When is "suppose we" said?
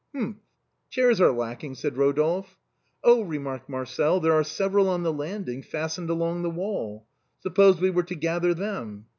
7.37-7.91